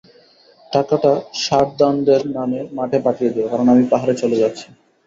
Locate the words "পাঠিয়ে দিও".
3.05-3.47